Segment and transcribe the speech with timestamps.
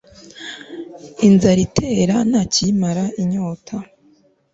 [1.27, 3.77] inzara utera nta kiyimara inyota